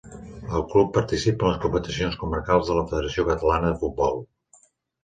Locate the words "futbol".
3.85-4.23